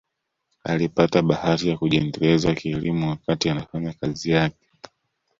[0.63, 4.67] Alipata bahati ya kujiendeleza kielimu wakati anafanya kazi yake